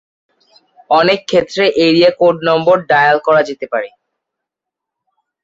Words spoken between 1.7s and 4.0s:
Area code number dial করা যেতে পারে।